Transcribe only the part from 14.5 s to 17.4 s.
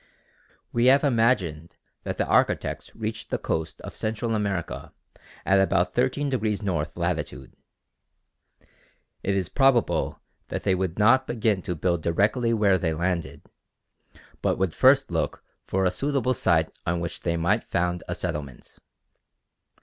would first look for a suitable site on which they